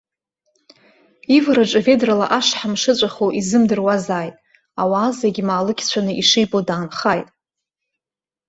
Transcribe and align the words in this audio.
Ивараҿы, 1.35 1.79
ведрала 1.85 2.25
ашҳам 2.37 2.73
шыҵәаху 2.81 3.29
изымдыруазааит, 3.39 4.35
ауаа 4.81 5.09
зегь 5.19 5.41
маалықьцәаны 5.47 6.13
ишибо 6.21 6.59
даанхааит. 6.67 7.27